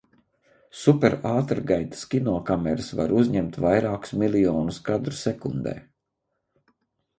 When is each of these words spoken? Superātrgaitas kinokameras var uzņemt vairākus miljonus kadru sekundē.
Superātrgaitas 0.83 2.01
kinokameras 2.13 2.89
var 3.01 3.13
uzņemt 3.19 3.61
vairākus 3.67 4.17
miljonus 4.25 4.83
kadru 4.91 5.17
sekundē. 5.21 5.79